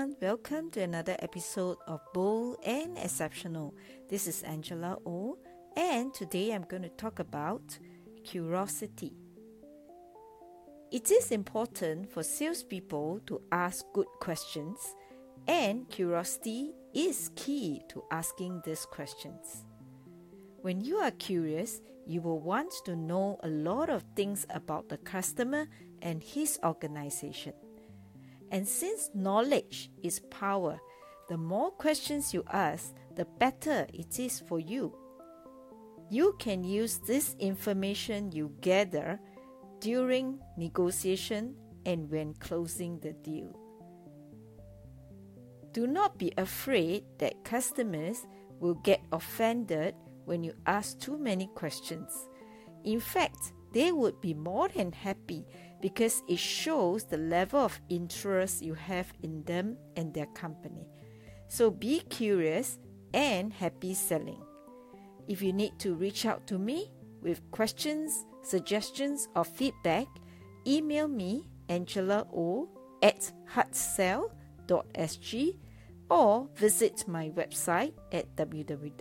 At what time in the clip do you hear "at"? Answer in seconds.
73.02-73.30, 78.12-78.36